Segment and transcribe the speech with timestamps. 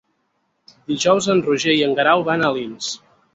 [0.91, 2.91] Dijous en Roger i en Guerau van a Alins.